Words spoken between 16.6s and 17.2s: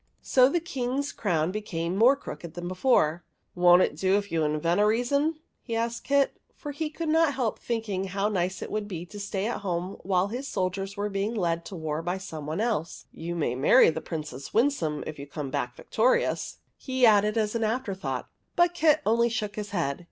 he